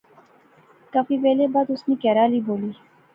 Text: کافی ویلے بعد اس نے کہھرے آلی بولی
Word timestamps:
کافی 0.93 1.15
ویلے 1.23 1.47
بعد 1.53 1.65
اس 1.73 1.81
نے 1.89 1.95
کہھرے 2.03 2.19
آلی 2.25 2.39
بولی 2.47 2.71